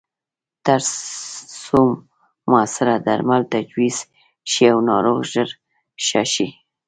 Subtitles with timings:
[0.65, 1.81] ترڅو
[2.49, 3.97] موثره درمل تجویز
[4.51, 5.49] شي او ناروغ ژر
[6.05, 6.47] ښه شي.